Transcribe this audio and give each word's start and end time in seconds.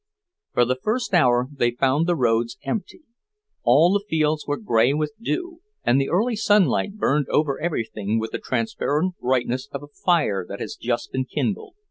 For 0.55 0.65
the 0.65 0.79
first 0.81 1.13
hour 1.13 1.45
they 1.55 1.69
found 1.69 2.07
the 2.07 2.15
roads 2.15 2.57
empty. 2.63 3.03
All 3.61 3.93
the 3.93 4.03
fields 4.09 4.47
were 4.47 4.57
grey 4.57 4.93
with 4.93 5.13
dew, 5.21 5.59
and 5.83 6.01
the 6.01 6.09
early 6.09 6.35
sunlight 6.35 6.97
burned 6.97 7.27
over 7.29 7.59
everything 7.61 8.17
with 8.17 8.31
the 8.31 8.39
transparent 8.39 9.19
brightness 9.19 9.69
of 9.71 9.83
a 9.83 9.87
fire 10.03 10.43
that 10.49 10.59
has 10.59 10.75
just 10.75 11.11
been 11.11 11.25
kindled. 11.25 11.75